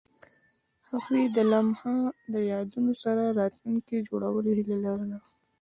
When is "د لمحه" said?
1.35-1.95